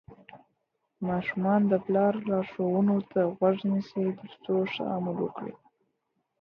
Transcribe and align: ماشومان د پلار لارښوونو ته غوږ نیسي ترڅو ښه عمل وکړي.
ماشومان 1.09 1.61
د 1.67 1.73
پلار 1.85 2.13
لارښوونو 2.29 2.97
ته 3.11 3.21
غوږ 3.35 3.57
نیسي 3.71 4.05
ترڅو 4.19 4.55
ښه 4.73 4.83
عمل 4.95 5.17
وکړي. 5.21 5.53